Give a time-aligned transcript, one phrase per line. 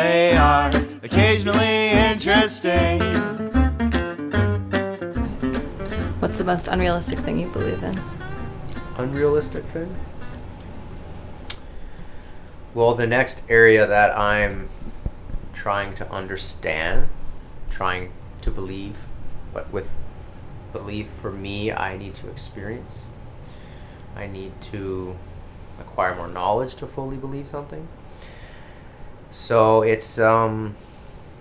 [0.00, 0.70] They are
[1.02, 3.02] occasionally interesting.
[6.20, 8.00] What's the most unrealistic thing you believe in?
[8.96, 9.94] unrealistic thing?
[12.72, 14.70] Well, the next area that I'm
[15.52, 17.08] trying to understand,
[17.68, 19.00] trying to believe,
[19.52, 19.98] but with
[20.72, 23.00] belief for me, I need to experience.
[24.16, 25.16] I need to
[25.78, 27.86] acquire more knowledge to fully believe something.
[29.30, 30.74] So it's um,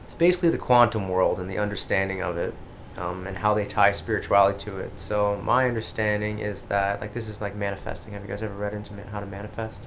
[0.04, 2.54] it's basically the quantum world and the understanding of it
[2.98, 5.00] um, and how they tie spirituality to it.
[5.00, 8.14] So my understanding is that like this is like manifesting.
[8.14, 9.84] Have you guys ever read into ma- how to manifest?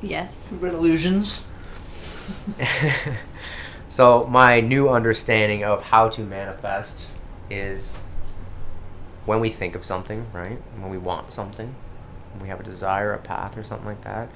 [0.00, 0.52] Yes.
[0.52, 1.46] Red illusions.
[3.88, 7.08] so my new understanding of how to manifest
[7.50, 8.02] is
[9.24, 10.58] when we think of something, right?
[10.78, 11.74] When we want something,
[12.32, 14.28] when we have a desire, a path, or something like that,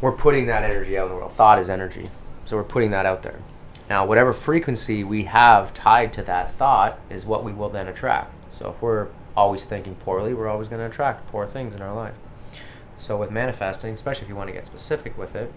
[0.00, 1.32] we're putting that energy out in the world.
[1.32, 2.10] Thought is energy,
[2.46, 3.40] so we're putting that out there.
[3.88, 8.32] Now, whatever frequency we have tied to that thought is what we will then attract.
[8.52, 11.94] So if we're always thinking poorly, we're always going to attract poor things in our
[11.94, 12.14] life.
[12.98, 15.52] So with manifesting, especially if you want to get specific with it,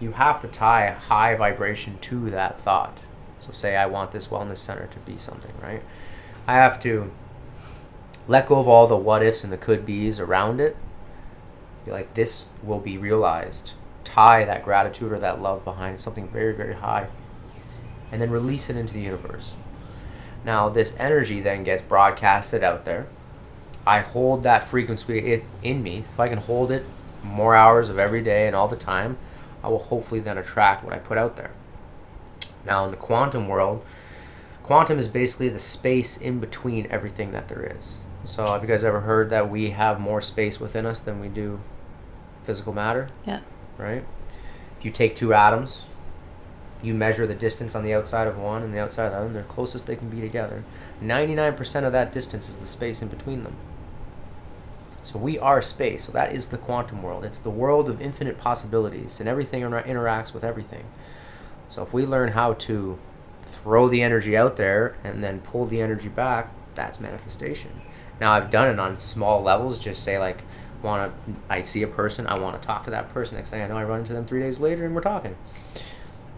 [0.00, 2.98] you have to tie a high vibration to that thought.
[3.46, 5.80] So say I want this wellness center to be something, right?
[6.46, 7.12] I have to
[8.28, 10.76] let go of all the what ifs and the could be's around it.
[11.84, 13.72] Be like, this will be realized.
[14.04, 17.08] Tie that gratitude or that love behind something very, very high.
[18.10, 19.54] And then release it into the universe.
[20.44, 23.06] Now, this energy then gets broadcasted out there.
[23.86, 25.98] I hold that frequency in me.
[25.98, 26.84] If I can hold it
[27.22, 29.18] more hours of every day and all the time,
[29.62, 31.52] I will hopefully then attract what I put out there.
[32.64, 33.84] Now, in the quantum world,
[34.62, 37.96] quantum is basically the space in between everything that there is.
[38.24, 41.28] So, have you guys ever heard that we have more space within us than we
[41.28, 41.60] do
[42.44, 43.08] physical matter?
[43.26, 43.40] Yeah.
[43.78, 44.02] Right?
[44.78, 45.82] If you take two atoms,
[46.82, 49.26] you measure the distance on the outside of one and the outside of the other,
[49.26, 50.64] and they're closest they can be together.
[51.00, 53.54] 99% of that distance is the space in between them.
[55.04, 56.04] So we are space.
[56.04, 57.24] So that is the quantum world.
[57.24, 60.84] It's the world of infinite possibilities, and everything inter- interacts with everything.
[61.70, 62.98] So if we learn how to
[63.44, 67.70] throw the energy out there and then pull the energy back, that's manifestation.
[68.20, 69.80] Now I've done it on small levels.
[69.80, 70.38] Just say like,
[70.82, 73.36] want to, I see a person, I want to talk to that person.
[73.36, 75.36] Next thing I know, I run into them three days later, and we're talking.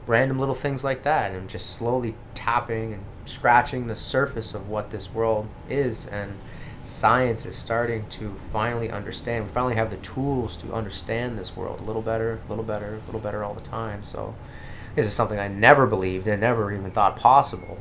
[0.06, 4.90] Random little things like that, and just slowly tapping and scratching the surface of what
[4.90, 6.34] this world is, and
[6.82, 9.46] science is starting to finally understand.
[9.46, 12.96] We finally have the tools to understand this world a little better, a little better,
[13.02, 14.04] a little better all the time.
[14.04, 14.34] So,
[14.94, 17.78] this is something I never believed and never even thought possible.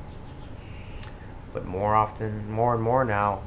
[1.54, 3.42] But more often, more and more now,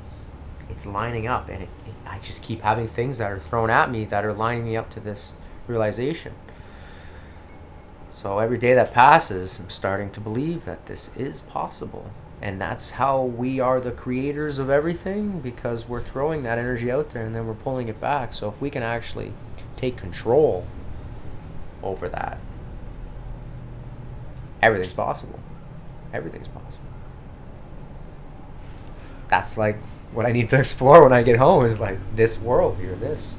[0.71, 3.91] it's lining up, and it, it, I just keep having things that are thrown at
[3.91, 5.35] me that are lining me up to this
[5.69, 6.33] realization.
[8.13, 12.11] So every day that passes, I'm starting to believe that this is possible.
[12.43, 17.11] And that's how we are the creators of everything because we're throwing that energy out
[17.11, 18.35] there and then we're pulling it back.
[18.35, 19.33] So if we can actually
[19.77, 20.67] take control
[21.83, 22.39] over that,
[24.61, 25.41] everything's possible.
[26.13, 26.73] Everything's possible.
[29.29, 29.77] That's like
[30.17, 33.39] what I need to explore when I get home is like this world here, this.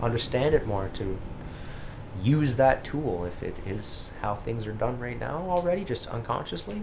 [0.00, 1.18] Understand it more to
[2.22, 6.82] use that tool if it is how things are done right now already, just unconsciously.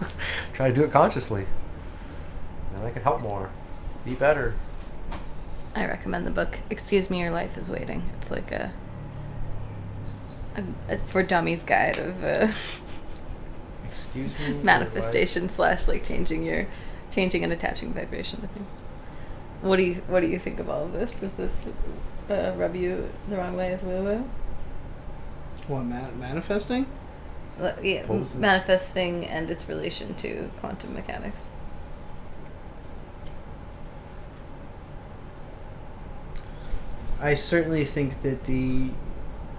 [0.54, 1.44] Try to do it consciously.
[2.72, 3.50] Then I can help more,
[4.04, 4.54] be better.
[5.74, 8.02] I recommend the book Excuse Me, Your Life is Waiting.
[8.18, 8.72] It's like a,
[10.56, 12.48] a, a for dummies guide of uh,
[13.90, 14.62] Excuse me.
[14.62, 16.66] manifestation slash like changing your
[17.10, 18.68] changing and attaching vibration to things.
[19.62, 21.12] What do you what do you think of all of this?
[21.12, 21.66] Does this
[22.30, 24.18] uh, rub you the wrong way as well?
[25.66, 26.86] What, ma- manifesting?
[27.60, 28.38] L- Yeah, What was it?
[28.38, 31.36] manifesting and its relation to quantum mechanics.
[37.20, 38.90] I certainly think that the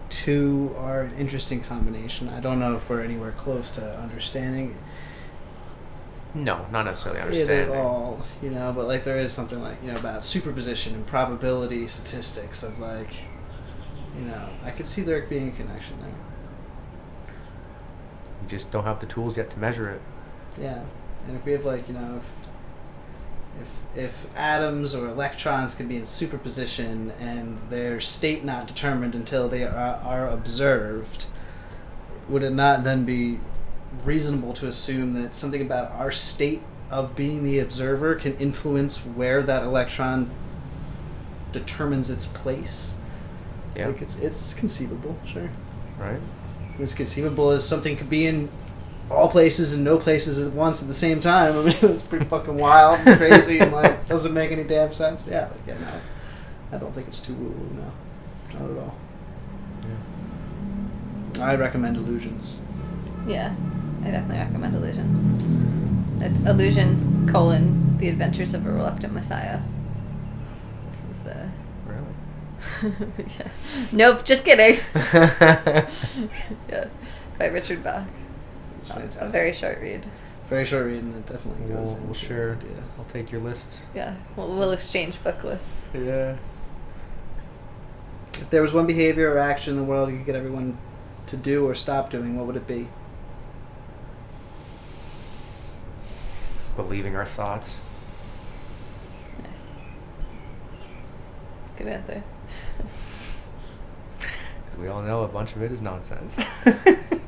[0.09, 2.29] two are an interesting combination.
[2.29, 4.75] I don't know if we're anywhere close to understanding
[6.35, 9.81] No, not necessarily understanding it at all, you know, but like there is something like,
[9.81, 13.09] you know, about superposition and probability statistics of like,
[14.15, 16.09] you know, I could see there being a connection there.
[18.43, 20.01] You just don't have the tools yet to measure it.
[20.59, 20.83] Yeah,
[21.27, 22.38] and if we have like you know if
[23.95, 29.63] if atoms or electrons can be in superposition and their state not determined until they
[29.63, 31.25] are, are observed,
[32.27, 33.39] would it not then be
[34.03, 39.41] reasonable to assume that something about our state of being the observer can influence where
[39.41, 40.29] that electron
[41.51, 42.93] determines its place?
[43.75, 43.87] Yeah.
[43.87, 45.49] Like it's it's conceivable, sure.
[45.99, 46.19] Right.
[46.79, 48.49] It's conceivable as something could be in
[49.11, 51.53] all places and no places at once at the same time.
[51.57, 55.27] I mean, it's pretty fucking wild and crazy and like doesn't make any damn sense.
[55.27, 57.69] Yeah, like, yeah, no, I don't think it's too woo woo.
[57.75, 58.95] No, not at all.
[61.41, 62.57] I recommend illusions.
[63.25, 63.53] Yeah,
[64.03, 66.21] I definitely recommend Illusions.
[66.21, 69.59] It's Illusions colon The Adventures of a Reluctant Messiah.
[70.89, 71.47] This is uh
[71.85, 72.95] Really.
[73.39, 73.47] yeah.
[73.91, 74.79] Nope, just kidding.
[75.13, 76.87] yeah,
[77.37, 78.03] by Richard Bach.
[78.97, 80.03] It's A very short read.
[80.49, 82.57] very short read and it definitely goes We'll, into we'll it, share.
[82.61, 82.81] Yeah.
[82.97, 83.77] I'll take your list.
[83.95, 85.75] Yeah, we'll, we'll exchange book lists.
[85.93, 86.37] Yeah.
[88.41, 90.77] If there was one behavior or action in the world you could get everyone
[91.27, 92.87] to do or stop doing, what would it be?
[96.75, 97.77] Believing our thoughts.
[99.39, 99.51] Nice.
[101.77, 102.23] Good answer.
[104.19, 106.39] 'Cause we all know a bunch of it is nonsense.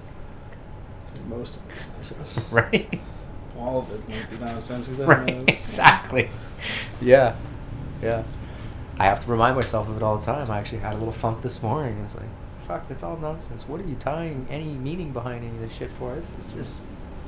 [1.31, 2.45] Most of it's nonsense.
[2.51, 2.99] right?
[3.57, 4.85] All of it might be nonsense.
[4.87, 5.27] Who the hell Right.
[5.35, 5.45] knows?
[5.47, 6.29] Exactly.
[7.01, 7.35] Yeah.
[8.01, 8.23] Yeah.
[8.99, 10.51] I have to remind myself of it all the time.
[10.51, 11.97] I actually had a little funk this morning.
[12.03, 12.25] It's like,
[12.67, 13.67] fuck, it's all nonsense.
[13.67, 16.13] What are you tying any meaning behind any of this shit for?
[16.15, 16.75] It's, it's just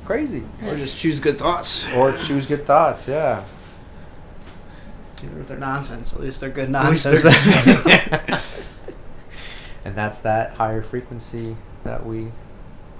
[0.04, 0.42] crazy.
[0.66, 1.90] Or just choose good thoughts.
[1.92, 3.44] Or choose good thoughts, yeah.
[5.24, 7.22] Even if they're nonsense, at least they're good nonsense.
[7.22, 8.40] they're-
[9.84, 12.28] and that's that higher frequency that we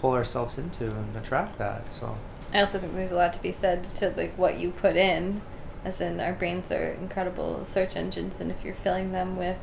[0.05, 1.91] pull ourselves into and attract that.
[1.91, 2.15] So
[2.53, 5.41] I also think there's a lot to be said to like what you put in,
[5.83, 9.56] as in our brains are incredible search engines, and if you're filling them with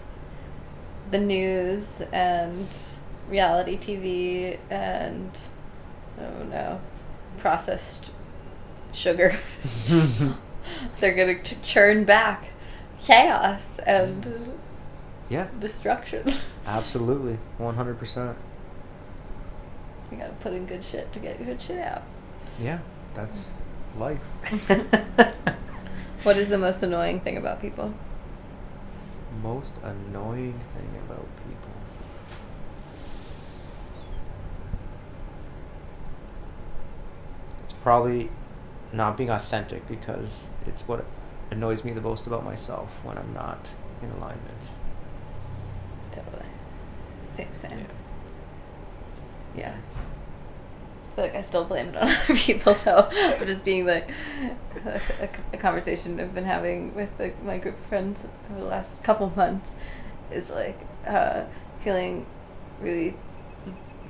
[1.11, 2.67] the news and
[3.29, 5.29] reality TV and
[6.19, 6.81] oh don't
[7.37, 8.09] processed
[8.95, 9.37] sugar,
[10.99, 12.49] they're gonna ch- churn back
[13.03, 14.25] chaos and
[15.29, 16.33] yeah, destruction.
[16.65, 18.35] absolutely, one hundred percent.
[20.11, 22.03] You gotta put in good shit to get good shit out.
[22.59, 22.79] Yeah,
[23.13, 23.51] that's
[23.97, 24.19] life.
[26.23, 27.95] What is the most annoying thing about people?
[29.41, 31.71] Most annoying thing about people.
[37.63, 38.29] It's probably
[38.93, 41.05] not being authentic because it's what
[41.49, 43.65] annoys me the most about myself when I'm not
[44.03, 44.61] in alignment.
[46.11, 46.45] Totally.
[47.33, 47.79] Same, same.
[47.79, 47.85] Yeah.
[49.55, 49.75] Yeah.
[49.75, 53.09] I feel like I still blame it on other people though.
[53.39, 54.09] of just being like
[54.85, 58.65] a, a, a conversation I've been having with like my group of friends over the
[58.65, 59.69] last couple months
[60.31, 61.43] is like uh,
[61.79, 62.25] feeling
[62.81, 63.15] really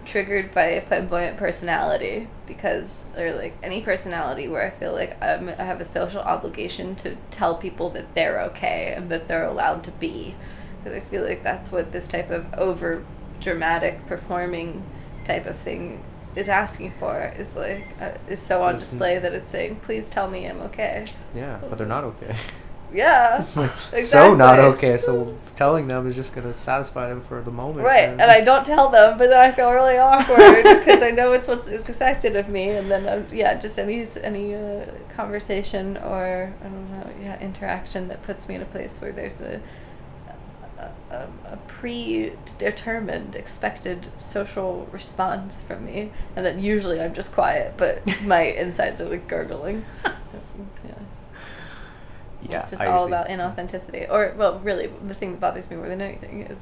[0.05, 5.49] triggered by a flamboyant personality because or like any personality where I feel like I'm,
[5.49, 9.83] I have a social obligation to tell people that they're okay and that they're allowed
[9.85, 10.35] to be.
[10.83, 13.03] Because I feel like that's what this type of over
[13.39, 14.83] dramatic performing
[15.25, 16.03] type of thing
[16.35, 18.97] is asking for is like uh, is so on Listen.
[18.97, 21.05] display that it's saying please tell me I'm okay.
[21.35, 22.35] Yeah, but they're not okay.
[22.93, 23.45] Yeah.
[24.01, 24.97] So not okay.
[24.97, 27.85] So telling them is just gonna satisfy them for the moment.
[27.85, 31.33] Right, and I don't tell them, but then I feel really awkward because I know
[31.33, 35.97] it's what's it's expected of me, and then uh, yeah, just any any uh, conversation
[35.97, 39.61] or I don't know, yeah, interaction that puts me in a place where there's a,
[41.11, 48.01] a, a predetermined expected social response from me, and then usually I'm just quiet, but
[48.25, 49.83] my insides are like gurgling.
[50.85, 50.93] Yeah.
[52.49, 54.09] Yeah, it's just I all about inauthenticity.
[54.09, 56.57] Or, well, really, the thing that bothers me more than anything is,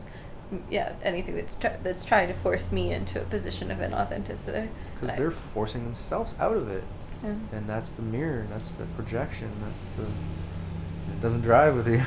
[0.69, 4.67] yeah, anything that's try- that's trying to force me into a position of inauthenticity.
[4.99, 6.83] because they're forcing themselves out of it,
[7.23, 7.29] Yeah.
[7.53, 8.45] and that's the mirror.
[8.49, 9.51] That's the projection.
[9.63, 10.03] That's the.
[10.03, 12.01] It doesn't drive with you.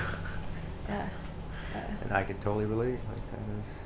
[0.88, 1.09] yeah.
[2.02, 2.94] And I could totally relate.
[2.94, 3.80] Like that is.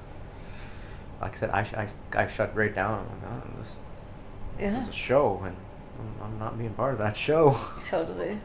[1.20, 3.06] Like I said, I, sh- I, I shut right down.
[3.10, 3.80] I'm like, oh, this,
[4.58, 5.56] this is a show, and
[5.98, 7.56] I'm, I'm not being part of that show.
[7.88, 8.38] totally.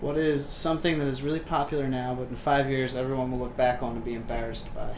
[0.00, 3.56] What is something that is really popular now, but in five years everyone will look
[3.56, 4.96] back on and be embarrassed by?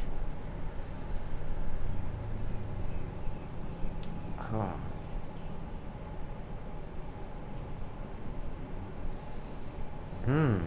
[4.52, 4.66] huh.
[10.24, 10.58] Hmm.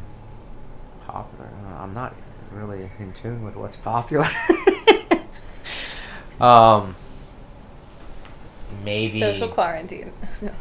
[1.06, 1.50] popular?
[1.64, 2.14] Uh, I'm not
[2.52, 4.28] really in tune with what's popular.
[6.42, 6.96] um,
[8.84, 9.20] maybe.
[9.20, 10.12] Social quarantine.
[10.42, 10.52] No.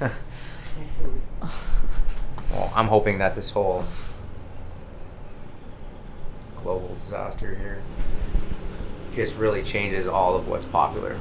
[2.50, 3.84] well, I'm hoping that this whole
[6.62, 7.82] global disaster here
[9.14, 11.18] just really changes all of what's popular,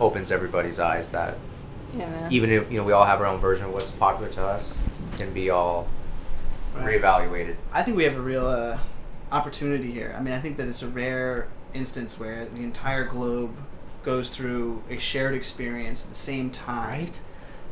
[0.00, 1.36] opens everybody's eyes that
[1.96, 2.28] Yeah.
[2.30, 4.80] even if you know we all have our own version of what's popular to us,
[5.16, 5.86] can be all
[6.74, 7.00] Right.
[7.00, 7.56] reevaluated.
[7.72, 8.78] I think we have a real uh,
[9.32, 10.14] opportunity here.
[10.16, 13.54] I mean, I think that it's a rare instance where the entire globe
[14.02, 17.00] goes through a shared experience at the same time.
[17.00, 17.20] Right?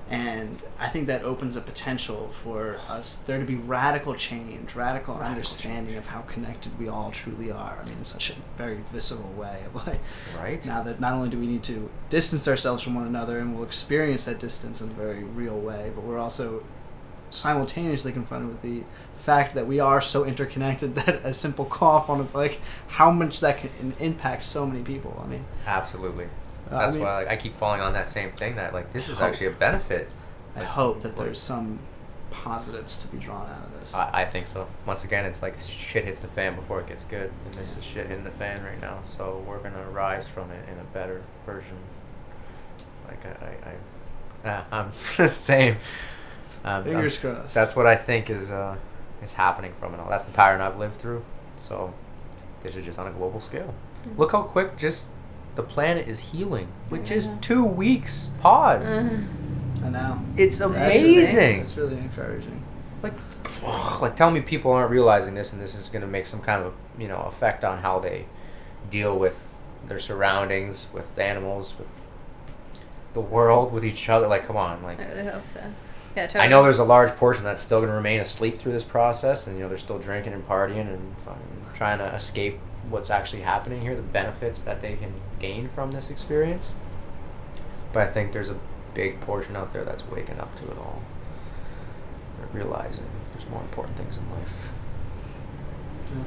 [0.08, 5.14] And I think that opens a potential for us there to be radical change, radical,
[5.14, 5.98] Radical understanding change.
[5.98, 7.80] of how connected we all truly are.
[7.82, 9.62] I mean, in such a very visceral way.
[9.66, 10.00] Of like,
[10.38, 10.64] Right?
[10.64, 13.64] now that not only do we need to distance ourselves from one another and we'll
[13.66, 16.62] experience that distance in a very real way, but we're also
[17.30, 18.82] simultaneously confronted with the
[19.14, 23.40] fact that we are so interconnected that a simple cough on a, like how much
[23.40, 25.20] that can impact so many people.
[25.24, 26.26] I mean, Absolutely.
[26.70, 28.92] uh, That's I, mean, why like, I keep falling on that same thing that like
[28.92, 29.28] this is Hope.
[29.28, 30.14] actually a benefit.
[30.54, 31.78] I Like, hope that there's some
[32.30, 33.94] positives to be drawn out of this.
[33.94, 34.66] I, I think so.
[34.86, 37.84] Once again, it's like shit hits the fan before it gets good, and this is
[37.84, 39.00] shit hitting the fan right now.
[39.04, 41.76] So we're gonna rise from it in a better version.
[43.08, 43.74] Like I, I, I
[44.44, 45.76] ah, I'm the same.
[46.66, 47.54] Um, Fingers I'm- crossed.
[47.54, 48.76] That's what I think is uh,
[49.22, 50.08] is happening from it all.
[50.10, 51.22] That's the pattern I've lived through.
[51.56, 51.94] So
[52.62, 53.72] this is just on a global scale.
[54.16, 55.08] Look how quick just
[55.54, 58.88] the planet is healing with just two weeks pause.
[58.88, 59.26] Mm.
[59.84, 60.20] I know.
[60.36, 61.36] It's amazing.
[61.38, 62.62] Really, it's really encouraging.
[63.02, 63.14] like
[64.02, 66.62] like tell me people aren't realizing this and this is going to make some kind
[66.62, 68.26] of you know effect on how they
[68.90, 69.46] deal with
[69.86, 71.88] their surroundings with animals with
[73.14, 75.60] the world with each other like come on like I really hope so.
[76.16, 76.30] Yeah.
[76.34, 79.46] I know there's a large portion that's still going to remain asleep through this process
[79.46, 81.14] and you know they're still drinking and partying and
[81.74, 82.58] trying to escape
[82.88, 86.72] what's actually happening here the benefits that they can gain from this experience
[87.92, 88.56] but I think there's a
[88.94, 91.02] big portion out there that's waking up to it all
[92.38, 93.04] They're realizing
[93.34, 94.68] there's more important things in life
[96.08, 96.22] Yeah.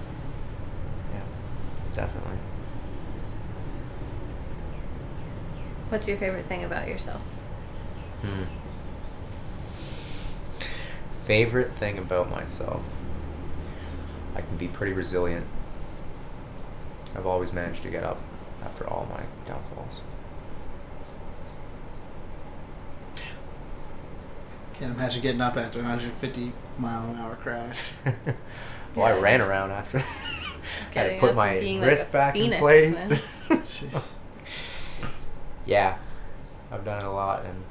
[1.15, 2.37] yeah definitely
[5.89, 7.19] What's your favorite thing about yourself?
[8.21, 8.43] Hmm.
[11.29, 12.81] Favorite thing about myself.
[14.35, 15.45] I can be pretty resilient.
[17.15, 18.17] I've always managed to get up
[18.63, 20.01] after all my downfalls.
[24.79, 27.77] Can't imagine getting up after a 150 mile an hour crash.
[28.95, 29.99] well, I ran around after.
[30.95, 33.21] Had to put my and being like wrist a back in place.
[35.67, 35.99] yeah,
[36.71, 37.65] I've done it a lot, and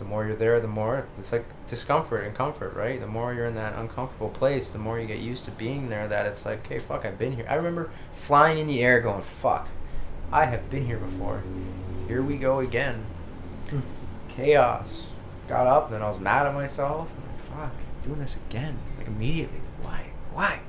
[0.00, 2.98] the more you're there, the more it's like discomfort and comfort, right?
[2.98, 6.08] The more you're in that uncomfortable place, the more you get used to being there.
[6.08, 7.46] That it's like, okay, fuck, I've been here.
[7.48, 9.68] I remember flying in the air, going, fuck,
[10.32, 11.42] I have been here before.
[12.08, 13.04] Here we go again.
[14.28, 15.08] Chaos.
[15.46, 17.08] Got up, and then I was mad at myself.
[17.16, 19.60] I'm like, fuck, doing this again, like immediately.
[19.82, 20.06] Why?
[20.32, 20.60] Why?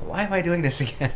[0.00, 1.12] Why am I doing this again?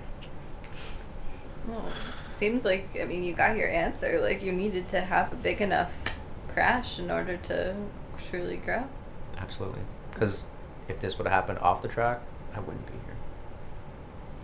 [1.67, 1.91] Well,
[2.37, 4.21] seems like I mean you got your answer.
[4.21, 5.93] Like you needed to have a big enough
[6.57, 7.77] crash in order to
[8.31, 8.85] truly grow.
[9.37, 9.83] Absolutely.
[10.11, 10.49] Because
[10.89, 12.23] if this would have happened off the track,
[12.55, 13.17] I wouldn't be here.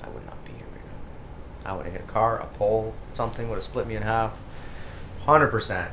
[0.05, 0.85] I would not be here right
[1.65, 1.71] now.
[1.71, 4.45] I would have hit a car, a pole, something would have split me in half.
[5.27, 5.89] 100%.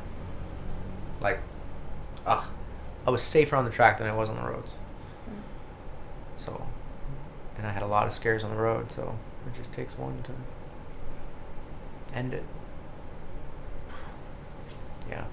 [1.21, 1.39] Like,
[2.27, 2.49] ah,
[3.07, 4.71] I was safer on the track than I was on the roads.
[6.37, 6.65] So,
[7.57, 10.21] and I had a lot of scares on the road, so it just takes one
[10.23, 10.31] to
[12.13, 12.43] end it.
[15.09, 15.23] Yeah.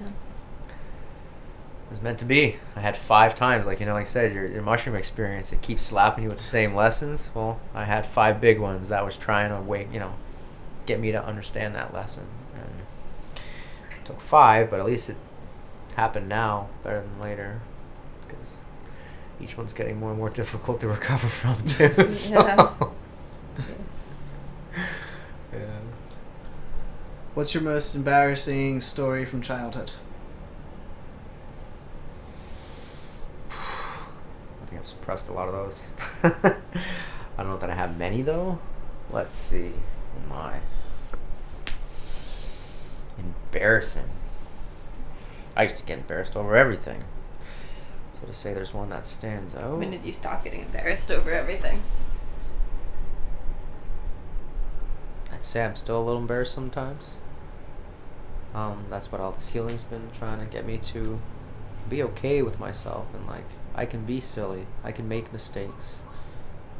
[0.00, 0.08] Yeah.
[0.08, 2.56] It was meant to be.
[2.76, 5.52] I had five times, like you know, like I said, your, your mushroom experience.
[5.52, 7.30] It keeps slapping you with the same lessons.
[7.34, 10.12] Well, I had five big ones that was trying to wake, you know,
[10.84, 12.26] get me to understand that lesson.
[12.54, 13.40] And
[13.96, 15.16] it took five, but at least it
[15.96, 17.60] happened now, better than later,
[18.26, 18.58] because
[19.40, 22.06] each one's getting more and more difficult to recover from too.
[22.08, 22.44] so.
[22.44, 22.88] Yeah.
[27.38, 29.92] What's your most embarrassing story from childhood?
[33.52, 35.86] I think I've suppressed a lot of those.
[36.24, 36.56] I
[37.36, 38.58] don't know that I have many though.
[39.12, 39.70] Let's see.
[40.16, 40.58] Oh my.
[43.16, 44.10] Embarrassing.
[45.54, 47.04] I used to get embarrassed over everything.
[48.14, 49.78] So to say there's one that stands out.
[49.78, 51.84] When did you stop getting embarrassed over everything?
[55.32, 57.18] I'd say I'm still a little embarrassed sometimes.
[58.54, 61.20] Um, that's what all this healing's been trying to get me to
[61.88, 64.66] be okay with myself and like I can be silly.
[64.82, 66.00] I can make mistakes.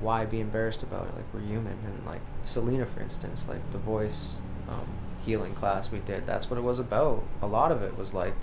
[0.00, 1.14] Why be embarrassed about it?
[1.16, 4.36] Like we're human and like Selena for instance, like the voice
[4.68, 4.86] um,
[5.24, 7.22] healing class we did, that's what it was about.
[7.42, 8.34] A lot of it was like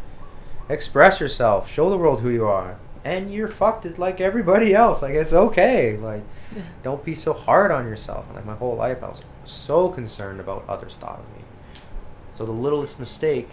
[0.69, 2.77] express yourself, show the world who you are.
[3.03, 5.01] And you're fucked it like everybody else.
[5.01, 5.97] Like it's okay.
[5.97, 6.23] Like
[6.83, 8.25] don't be so hard on yourself.
[8.27, 11.44] And like my whole life I was so concerned about others thought of me.
[12.35, 13.49] So the littlest mistake,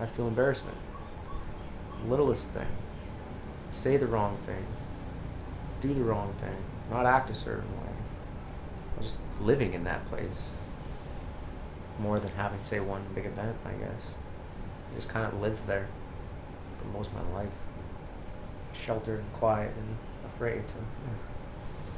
[0.00, 0.78] I'd feel embarrassment.
[2.08, 2.68] Littlest thing.
[3.70, 4.64] Say the wrong thing.
[5.82, 6.56] Do the wrong thing.
[6.90, 7.92] Not act a certain way.
[8.94, 10.52] I was just living in that place.
[11.98, 14.14] More than having, say, one big event, I guess.
[14.90, 15.88] I just kind of lived there
[16.78, 17.52] for most of my life.
[18.72, 19.96] Sheltered and quiet and
[20.34, 20.74] afraid to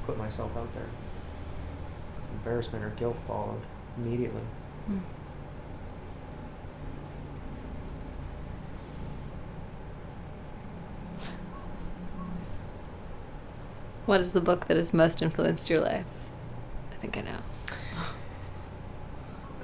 [0.04, 0.88] put myself out there.
[2.32, 3.62] embarrassment or guilt followed
[3.97, 4.42] immediately.
[4.90, 5.02] Mm.
[14.09, 16.07] What is the book that has most influenced your life?
[16.91, 17.41] I think I know.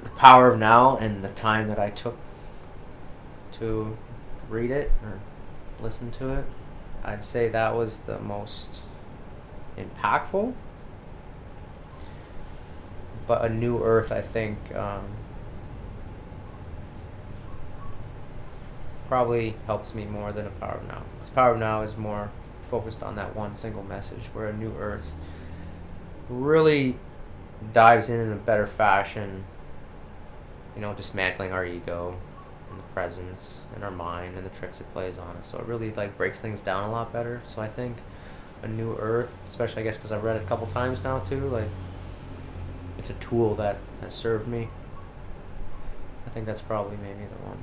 [0.03, 2.15] the power of now and the time that I took
[3.53, 3.97] to
[4.47, 5.19] read it or
[5.81, 6.45] listen to it,
[7.03, 8.69] I'd say that was the most
[9.79, 10.53] impactful.
[13.25, 15.05] But A New Earth, I think, um,
[19.07, 21.01] probably helps me more than A Power of Now.
[21.15, 22.29] Because Power of Now is more
[22.65, 25.15] focused on that one single message, where A New Earth
[26.29, 26.97] really
[27.73, 29.43] dives in in a better fashion
[30.75, 32.17] you know, dismantling our ego
[32.69, 35.47] and the presence and our mind and the tricks it plays on us.
[35.47, 37.41] So it really like breaks things down a lot better.
[37.45, 37.97] So I think
[38.61, 41.47] a new Earth, especially I guess because I've read it a couple times now too,
[41.47, 41.69] like
[42.97, 44.67] it's a tool that has served me.
[46.25, 47.57] I think that's probably maybe the one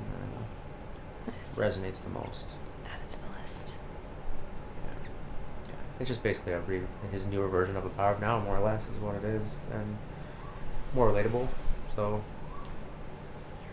[1.25, 2.47] that uh, resonates the most.
[2.85, 3.75] Add it to the list.
[4.83, 5.09] Yeah.
[5.69, 5.75] yeah.
[6.03, 6.81] It's just basically a re-
[7.13, 9.55] his newer version of a Power of Now, more or less, is what it is,
[9.71, 9.95] and
[10.93, 11.47] more relatable.
[11.95, 12.21] So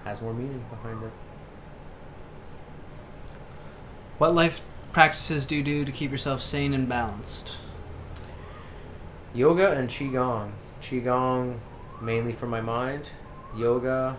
[0.04, 1.10] has more meaning behind it.
[4.18, 7.56] What life practices do you do to keep yourself sane and balanced?
[9.34, 10.52] Yoga and Qigong.
[10.80, 11.58] Qigong
[12.00, 13.10] mainly for my mind.
[13.56, 14.16] Yoga,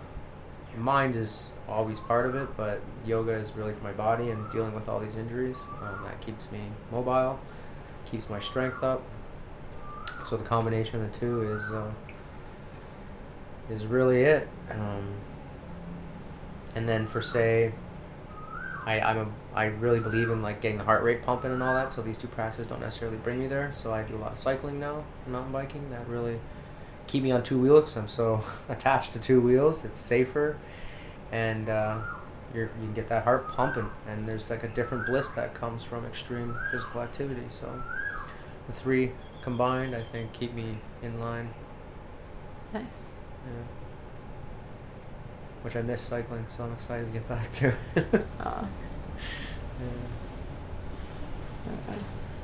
[0.78, 4.74] mind is always part of it, but yoga is really for my body and dealing
[4.74, 5.56] with all these injuries.
[5.82, 6.60] Um, that keeps me
[6.92, 7.40] mobile,
[8.12, 9.02] keeps my strength up.
[10.30, 11.92] So the combination of the two is uh,
[13.70, 14.48] is really it.
[14.70, 15.16] Um,
[16.76, 17.72] and then for say,
[18.86, 21.74] I I'm a I really believe in like getting the heart rate pumping and all
[21.74, 21.92] that.
[21.94, 23.72] So these two practices don't necessarily bring me there.
[23.74, 25.90] So I do a lot of cycling now, mountain biking.
[25.90, 26.40] That really
[27.08, 29.84] keep me on two wheels because I'm so attached to two wheels.
[29.84, 30.58] It's safer,
[31.32, 32.00] and uh,
[32.54, 33.90] you can get that heart pumping.
[34.08, 37.44] And there's like a different bliss that comes from extreme physical activity.
[37.50, 37.82] So
[38.68, 39.12] the three
[39.44, 41.54] combined, I think, keep me in line.
[42.74, 43.12] Nice.
[43.46, 43.64] Yeah.
[45.62, 47.74] Which I miss cycling, so I'm excited to get back to.
[49.80, 49.88] Yeah.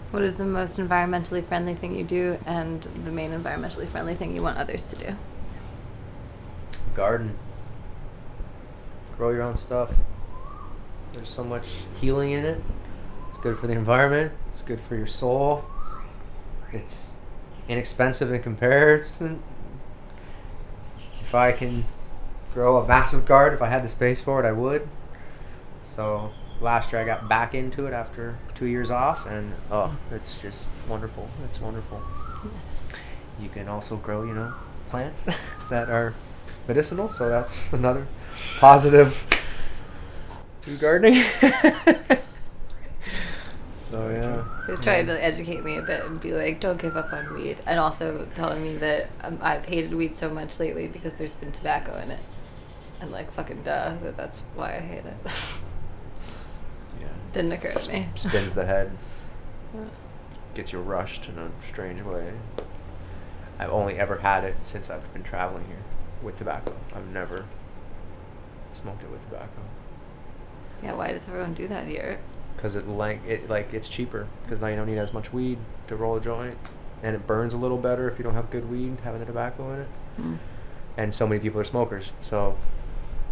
[0.10, 4.34] What is the most environmentally friendly thing you do, and the main environmentally friendly thing
[4.34, 5.16] you want others to do?
[6.98, 7.38] garden.
[9.18, 9.92] Grow your own stuff.
[11.14, 11.66] There's so much
[12.00, 12.62] healing in it.
[13.30, 14.32] It's good for the environment.
[14.46, 15.66] It's good for your soul.
[16.72, 17.14] It's
[17.68, 19.42] inexpensive in comparison.
[21.22, 21.86] If I can
[22.54, 24.88] grow a massive garden, if I had the space for it, I would.
[25.84, 30.40] So last year I got back into it after two years off, and oh, it's
[30.42, 31.30] just wonderful.
[31.46, 32.02] It's wonderful.
[32.44, 32.98] Yes.
[33.40, 34.54] You can also grow, you know,
[34.90, 35.26] plants
[35.70, 36.14] that are
[36.68, 38.08] medicinal, so that's another
[38.60, 39.26] positive
[40.62, 41.16] to gardening.
[43.90, 44.44] so yeah.
[44.68, 47.58] He's trying to educate me a bit and be like, "Don't give up on weed,"
[47.66, 51.52] and also telling me that um, I've hated weed so much lately because there's been
[51.52, 52.20] tobacco in it,
[53.00, 55.16] and like fucking duh, that that's why I hate it.
[57.00, 57.08] Yeah.
[57.32, 58.10] Didn't occur to me.
[58.16, 58.92] Spins the head,
[60.54, 62.34] gets you rushed in a strange way.
[63.60, 65.84] I've only ever had it since I've been traveling here
[66.22, 66.74] with tobacco.
[66.96, 67.46] I've never
[68.74, 69.62] smoked it with tobacco
[70.84, 72.20] yeah, why does everyone do that here?
[72.56, 75.60] because it like it like it's cheaper because now you don't need as much weed
[75.88, 76.58] to roll a joint,
[77.04, 79.74] and it burns a little better if you don't have good weed having the tobacco
[79.74, 79.88] in it.
[80.20, 80.38] Mm.
[80.98, 82.12] and so many people are smokers.
[82.22, 82.58] So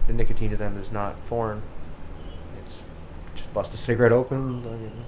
[0.06, 1.64] the nicotine to them is not foreign.
[2.64, 2.80] It's
[3.36, 4.62] just bust a cigarette open.
[4.62, 5.06] fucking-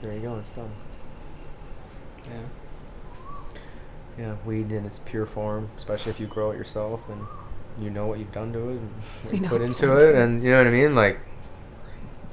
[0.00, 0.36] There you go.
[0.36, 0.70] It's done.
[2.26, 2.42] Yeah.
[4.18, 7.20] Yeah, weed in its pure form, especially if you grow it yourself and
[7.84, 8.90] you know what you've done to it and
[9.22, 10.94] what You you know put into it, and you know what I mean.
[10.94, 11.18] Like,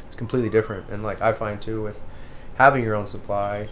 [0.05, 0.89] it's completely different.
[0.89, 1.99] And like I find too with
[2.55, 3.67] having your own supply,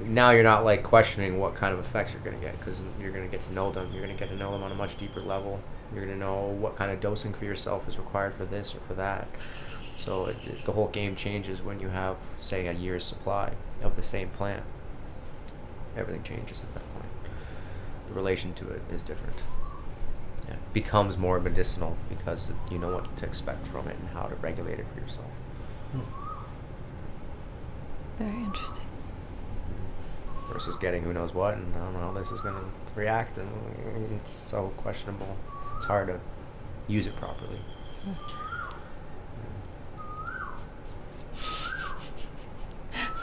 [0.00, 3.28] now you're not like questioning what kind of effects you're gonna get because you're gonna
[3.28, 3.88] get to know them.
[3.92, 5.60] You're gonna get to know them on a much deeper level.
[5.94, 8.94] You're gonna know what kind of dosing for yourself is required for this or for
[8.94, 9.28] that.
[9.96, 13.94] So it, it- the whole game changes when you have, say, a year's supply of
[13.94, 14.64] the same plant.
[15.96, 17.06] Everything changes at that point.
[18.08, 19.36] The relation to it is different.
[20.46, 24.24] Yeah, it becomes more medicinal because you know what to expect from it and how
[24.24, 25.30] to regulate it for yourself.
[25.92, 26.00] Hmm.
[28.22, 28.84] Very interesting.
[30.52, 33.38] Versus getting who knows what, and I don't know how this is going to react,
[33.38, 33.48] and
[34.14, 35.36] it's so questionable.
[35.76, 36.20] It's hard to
[36.86, 37.58] use it properly.
[38.04, 38.43] Hmm.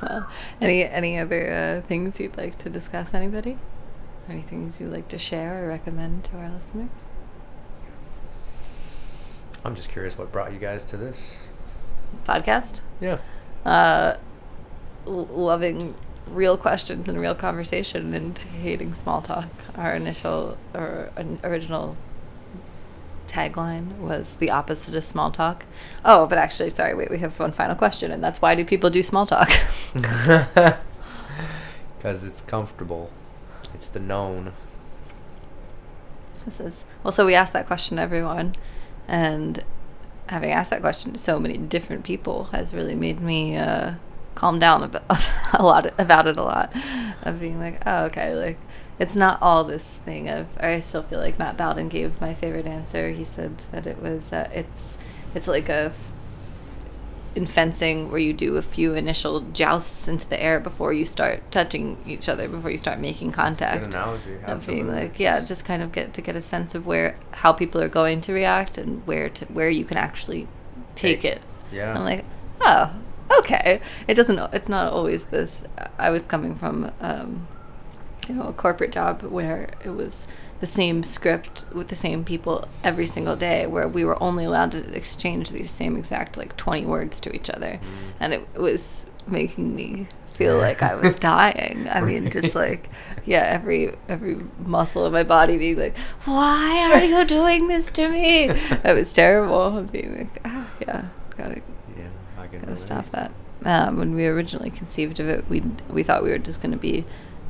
[0.02, 0.30] Well,
[0.62, 1.52] any any other
[1.84, 3.14] uh, things you'd like to discuss?
[3.14, 3.58] Anybody?
[4.30, 6.90] Any things you'd like to share or recommend to our listeners?
[9.64, 11.44] I'm just curious what brought you guys to this.
[12.26, 12.82] Podcast.
[13.00, 13.20] Yeah.
[13.66, 14.18] Uh,
[15.06, 15.96] l- loving
[16.28, 19.50] real questions and real conversation and hating small talk.
[19.76, 21.96] Our initial or an original
[23.32, 25.66] tagline was the opposite of small talk.
[26.04, 28.90] Oh, but actually, sorry, wait, we have one final question, and that's why do people
[28.90, 29.50] do small talk?
[32.02, 33.12] Because it's comfortable.
[33.76, 34.54] It's the known.
[36.46, 37.12] This is well.
[37.12, 38.56] So we asked that question to everyone,
[39.08, 39.64] and
[40.26, 43.94] having asked that question to so many different people has really made me uh,
[44.36, 45.04] calm down about
[45.54, 46.74] a lot about it a lot.
[47.24, 48.58] Of being like, oh, okay, like
[49.00, 50.48] it's not all this thing of.
[50.60, 53.10] Or I still feel like Matt Bowden gave my favorite answer.
[53.12, 54.98] He said that it was uh, it's
[55.36, 55.94] it's like a
[57.34, 61.42] in fencing where you do a few initial jousts into the air before you start
[61.50, 64.38] touching each other before you start making contact Good analogy.
[64.46, 67.54] of being like yeah just kind of get to get a sense of where how
[67.54, 70.46] people are going to react and where to where you can actually
[70.96, 71.26] take, Take.
[71.38, 71.42] it
[71.72, 71.94] Yeah.
[71.96, 72.26] i'm like
[72.60, 72.94] oh
[73.40, 73.82] okay.
[74.08, 75.64] It doesn't it's not always this
[75.98, 77.48] i was coming from um
[78.28, 80.28] you know a corporate job where it was
[80.60, 84.72] the same script with the same people every single day where we were only allowed
[84.72, 87.80] to exchange these same exact like 20 words to each other.
[87.82, 88.14] Mm.
[88.20, 91.88] and it was making me feel like i was dying.
[91.90, 92.90] I mean just like
[93.26, 98.08] yeah every every muscle of my body being like why are you doing this to
[98.08, 98.50] me?
[98.84, 99.82] It was terrible.
[99.84, 101.06] Being like ah, yeah
[101.38, 101.62] gotta
[101.98, 102.08] yeah,
[102.42, 102.80] I can relate.
[102.80, 103.32] stop that.
[103.64, 106.78] Um, when we originally conceived of it, we we thought we were just going to
[106.78, 107.06] be,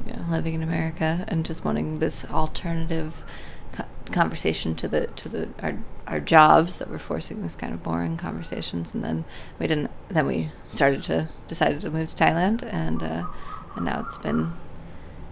[0.06, 3.24] you know, living in America and just wanting this alternative
[3.72, 5.78] co- conversation to the to the our
[6.08, 8.94] our jobs that were forcing this kind of boring conversations.
[8.94, 9.24] And then
[9.58, 9.92] we didn't.
[10.10, 13.24] Then we started to decided to move to Thailand, and uh,
[13.76, 14.54] and now it's been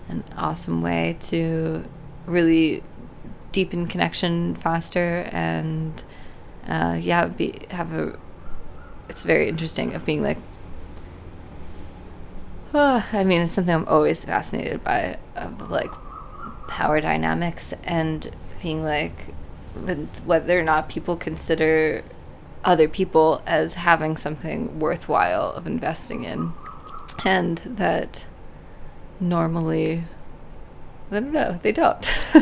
[0.08, 1.84] an awesome way to
[2.26, 2.84] really
[3.52, 6.04] deepen connection faster and
[6.68, 8.18] uh, yeah be have a
[9.10, 10.38] it's very interesting of being like
[13.12, 15.92] I mean it's something I'm always fascinated by of like
[16.68, 18.30] power dynamics and
[18.62, 19.16] being like
[20.26, 22.04] whether or not people consider
[22.64, 26.54] other people as having something worthwhile of investing in
[27.26, 28.26] and that
[29.20, 30.04] normally
[31.12, 31.60] I don't know.
[31.62, 32.34] They don't.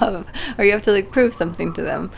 [0.00, 0.24] um,
[0.58, 2.10] or you have to like prove something to them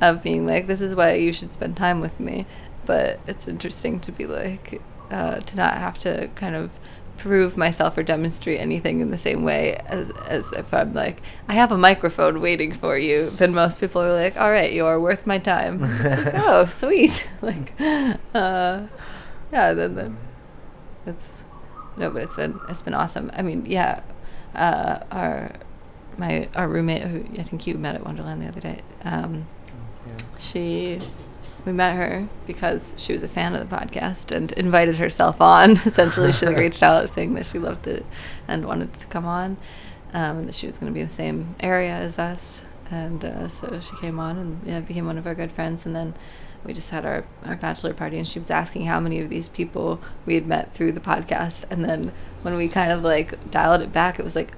[0.00, 2.46] of being like, this is why you should spend time with me.
[2.86, 6.78] But it's interesting to be like, uh, to not have to kind of
[7.16, 11.54] prove myself or demonstrate anything in the same way as, as if I'm like, I
[11.54, 13.30] have a microphone waiting for you.
[13.30, 15.80] Then most people are like, all right, you are worth my time.
[15.80, 15.90] Like,
[16.34, 17.26] oh, sweet.
[17.42, 18.86] like, uh,
[19.52, 20.16] yeah, then, then
[21.06, 21.42] it's
[21.96, 23.30] no, but it's been it's been awesome.
[23.32, 24.02] I mean, yeah,
[24.54, 25.52] uh, our
[26.18, 28.82] my our roommate who I think you met at Wonderland the other day.
[29.04, 29.46] Um,
[30.06, 30.16] Yeah.
[30.38, 31.00] she
[31.66, 35.72] we met her because she was a fan of the podcast and invited herself on.
[35.84, 38.06] Essentially, she like reached out saying that she loved it
[38.46, 39.56] and wanted to come on,
[40.14, 42.62] um, and that she was going to be in the same area as us.
[42.88, 45.84] And uh, so she came on and yeah, became one of our good friends.
[45.84, 46.14] And then
[46.64, 49.48] we just had our, our bachelor party, and she was asking how many of these
[49.48, 51.68] people we had met through the podcast.
[51.70, 54.52] And then when we kind of like dialed it back, it was like,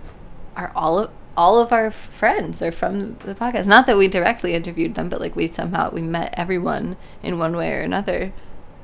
[0.57, 3.69] are all of all of our friends are from the podcast.
[3.69, 7.57] Not that we directly interviewed them, but like we somehow we met everyone in one
[7.57, 8.33] way or another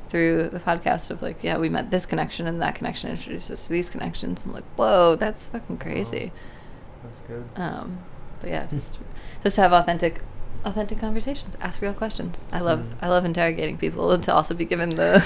[0.08, 3.66] through the podcast of like, yeah, we met this connection and that connection introduced us
[3.66, 4.44] to these connections.
[4.44, 6.30] I'm like, whoa, that's fucking crazy.
[7.02, 7.44] That's good.
[7.56, 7.98] Um,
[8.40, 9.00] but yeah, just
[9.42, 10.20] just have authentic
[10.64, 11.54] authentic conversations.
[11.60, 12.38] Ask real questions.
[12.50, 12.92] I love Mm.
[13.02, 15.20] I love interrogating people and to also be given the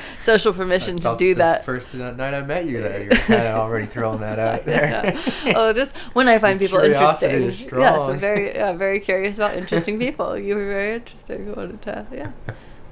[0.20, 1.64] social permission to do the that.
[1.64, 5.14] First night I met you there, you were kind of already throwing that out there.
[5.56, 7.48] oh, just when I find people Curiosity interesting.
[7.48, 8.10] is Yes, strong.
[8.10, 10.38] I'm very, yeah, very curious about interesting people.
[10.38, 11.48] You were very interesting.
[11.48, 12.30] I wanted to, yeah,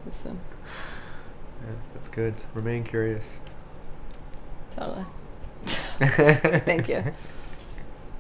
[0.06, 0.40] Listen,
[1.62, 2.34] Yeah, that's good.
[2.54, 3.38] Remain curious.
[4.76, 5.04] totally.
[6.64, 7.04] Thank you.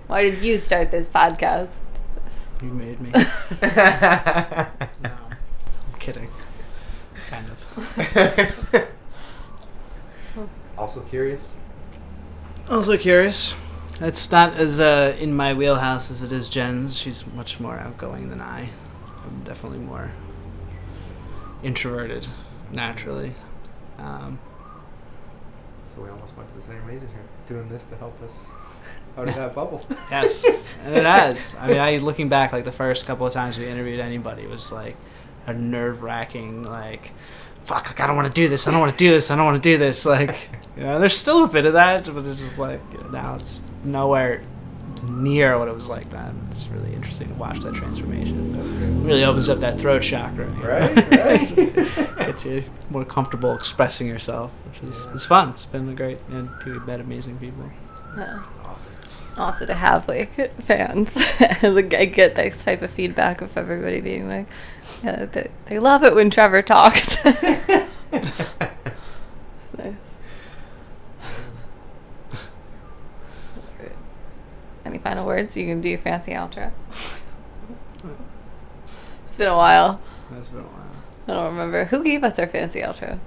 [0.06, 1.68] Why did you start this podcast?
[2.62, 3.10] You made me.
[3.12, 3.22] no,
[5.02, 6.28] I'm kidding.
[7.28, 8.90] Kind of.
[10.78, 11.52] also curious.
[12.68, 13.56] Also curious.
[14.00, 16.98] It's not as uh, in my wheelhouse as it is Jen's.
[16.98, 18.68] She's much more outgoing than I.
[19.24, 20.12] I'm definitely more
[21.62, 22.26] introverted
[22.70, 23.34] naturally.
[23.98, 24.38] Um,
[25.94, 27.24] So we almost went to the same reason here.
[27.46, 28.46] Doing this to help us
[29.20, 29.82] out of that bubble.
[30.10, 30.44] yes,
[30.80, 31.54] and it has.
[31.58, 34.72] I mean, I looking back, like the first couple of times we interviewed anybody was
[34.72, 34.96] like
[35.46, 37.12] a nerve wracking, like,
[37.62, 38.66] fuck, like I don't want to do this.
[38.66, 39.30] I don't want to do this.
[39.30, 40.06] I don't want to do this.
[40.06, 43.08] Like, you know, there's still a bit of that, but it's just like you know,
[43.08, 44.42] now it's nowhere
[45.02, 46.48] near what it was like then.
[46.50, 48.52] It's really interesting to watch that transformation.
[48.52, 49.04] That's good.
[49.04, 50.46] really opens up that throat chakra.
[50.46, 50.68] you know?
[50.68, 52.16] Right, right.
[52.18, 55.50] Gets you more comfortable expressing yourself, which is it's fun.
[55.50, 57.70] It's been a great and we've met amazing people.
[58.16, 58.42] Yeah.
[58.64, 58.92] Awesome.
[59.40, 61.16] Also to have like fans,
[61.62, 64.46] like I get this type of feedback of everybody being like,
[65.02, 67.16] yeah, they, they love it when Trevor talks.
[68.12, 69.94] It's nice.
[74.84, 75.56] Any final words?
[75.56, 76.72] You can do your fancy outro.
[79.28, 80.00] It's been a while.
[80.32, 80.90] That's been a while.
[81.28, 83.20] I don't remember who gave us our fancy outro.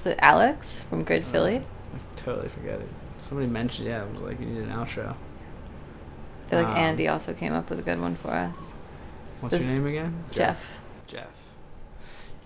[0.00, 1.56] Is it Alex from Grid uh, Philly?
[1.58, 2.88] I totally forget it.
[3.34, 5.16] Somebody mentioned, yeah, it was like you need an outro.
[6.46, 8.54] I feel like Um, Andy also came up with a good one for us.
[9.40, 10.22] What's This- your name again?
[10.30, 10.64] Jeff.
[11.08, 11.26] Jeff.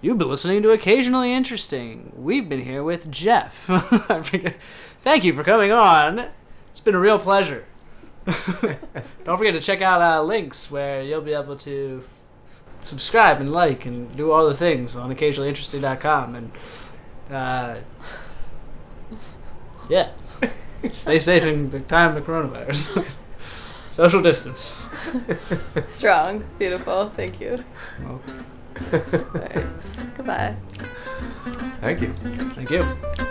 [0.00, 2.14] You've been listening to Occasionally Interesting.
[2.16, 3.66] We've been here with Jeff.
[5.04, 6.24] Thank you for coming on.
[6.70, 7.66] It's been a real pleasure.
[8.24, 12.20] Don't forget to check out uh, links where you'll be able to f-
[12.84, 16.34] subscribe and like and do all the things on occasionallyinteresting.com.
[16.34, 16.52] And
[17.30, 17.76] uh,
[19.90, 20.10] yeah,
[20.90, 23.04] stay safe in the time of the coronavirus.
[23.88, 24.86] Social distance.
[25.88, 26.44] Strong.
[26.58, 27.08] Beautiful.
[27.10, 27.64] Thank you.
[28.04, 28.20] Well,
[28.92, 29.00] All
[29.40, 29.66] right.
[30.16, 30.54] Goodbye.
[31.80, 32.12] Thank you.
[32.54, 33.27] thank you.